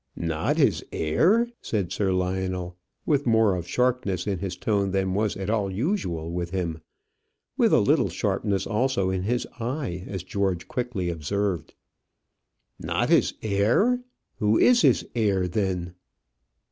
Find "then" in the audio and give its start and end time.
15.47-15.93